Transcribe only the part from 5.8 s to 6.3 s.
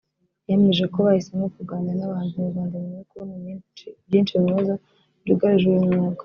mwuga